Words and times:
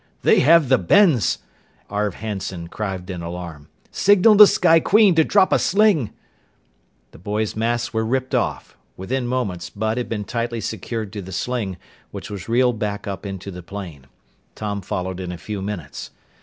"They 0.23 0.39
have 0.39 0.67
the 0.67 0.79
bends!" 0.79 1.37
Arv 1.87 2.15
Hanson 2.15 2.67
cried 2.69 3.07
in 3.07 3.21
alarm. 3.21 3.69
"Signal 3.91 4.33
the 4.33 4.47
Sky 4.47 4.79
Queen 4.79 5.13
to 5.13 5.23
drop 5.23 5.53
a 5.53 5.59
sling!" 5.59 6.09
The 7.11 7.19
boys' 7.19 7.55
masks 7.55 7.93
were 7.93 8.03
ripped 8.03 8.33
off. 8.33 8.75
Within 8.97 9.27
moments, 9.27 9.69
Bud 9.69 9.99
had 9.99 10.09
been 10.09 10.23
tightly 10.23 10.59
secured 10.59 11.13
to 11.13 11.21
the 11.21 11.31
sling, 11.31 11.77
which 12.09 12.31
was 12.31 12.49
reeled 12.49 12.79
back 12.79 13.05
up 13.05 13.27
into 13.27 13.51
the 13.51 13.61
plane. 13.61 14.07
Tom 14.55 14.81
followed 14.81 15.19
in 15.19 15.31
a 15.31 15.37
few 15.37 15.61
minutes. 15.61 16.09